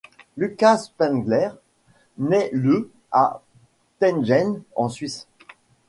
[0.35, 1.49] Lukas Spengler
[2.17, 3.43] naît le à
[3.99, 5.27] Thayngen en Suisse.